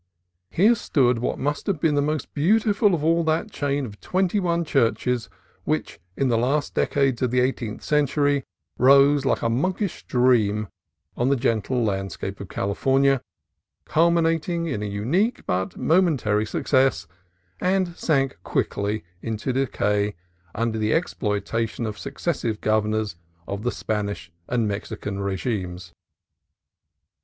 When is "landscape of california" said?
11.83-13.21